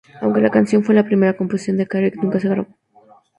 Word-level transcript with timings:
Aunque 0.19 0.41
la 0.41 0.49
canción 0.49 0.83
fue 0.83 0.95
la 0.95 1.03
primera 1.05 1.37
composición 1.37 1.77
de 1.77 1.85
Carey, 1.85 2.11
nunca 2.15 2.39
se 2.39 2.49
grabó. 2.49 2.75